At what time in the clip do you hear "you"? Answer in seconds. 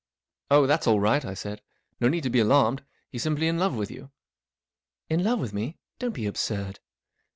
3.91-4.09